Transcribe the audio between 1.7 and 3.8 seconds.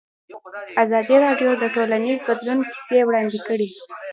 ټولنیز بدلون کیسې وړاندې کړي.